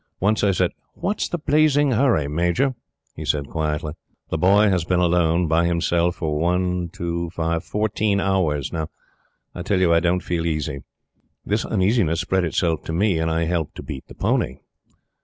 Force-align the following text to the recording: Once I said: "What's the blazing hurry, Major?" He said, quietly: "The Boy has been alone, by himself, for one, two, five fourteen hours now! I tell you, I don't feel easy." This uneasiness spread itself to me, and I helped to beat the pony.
Once 0.19 0.43
I 0.43 0.49
said: 0.49 0.71
"What's 0.95 1.27
the 1.29 1.37
blazing 1.37 1.91
hurry, 1.91 2.27
Major?" 2.27 2.73
He 3.15 3.23
said, 3.23 3.45
quietly: 3.49 3.93
"The 4.29 4.37
Boy 4.39 4.67
has 4.71 4.83
been 4.83 4.99
alone, 4.99 5.47
by 5.47 5.65
himself, 5.67 6.15
for 6.15 6.39
one, 6.39 6.89
two, 6.89 7.29
five 7.29 7.63
fourteen 7.63 8.19
hours 8.19 8.73
now! 8.73 8.89
I 9.53 9.61
tell 9.61 9.79
you, 9.79 9.93
I 9.93 9.99
don't 9.99 10.23
feel 10.23 10.47
easy." 10.47 10.79
This 11.45 11.65
uneasiness 11.65 12.19
spread 12.21 12.45
itself 12.45 12.81
to 12.85 12.93
me, 12.93 13.19
and 13.19 13.29
I 13.29 13.43
helped 13.43 13.75
to 13.75 13.83
beat 13.83 14.07
the 14.07 14.15
pony. 14.15 14.61